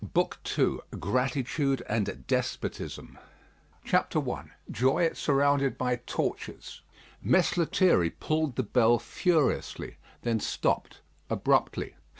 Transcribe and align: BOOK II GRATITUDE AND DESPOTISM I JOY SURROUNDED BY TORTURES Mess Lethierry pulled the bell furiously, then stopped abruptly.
BOOK 0.15 0.39
II 0.57 0.79
GRATITUDE 0.99 1.83
AND 1.87 2.25
DESPOTISM 2.25 3.19
I 3.93 4.47
JOY 4.71 5.11
SURROUNDED 5.13 5.77
BY 5.77 5.95
TORTURES 6.07 6.81
Mess 7.21 7.55
Lethierry 7.55 8.09
pulled 8.09 8.55
the 8.55 8.63
bell 8.63 8.97
furiously, 8.97 9.97
then 10.23 10.39
stopped 10.39 11.01
abruptly. 11.29 11.93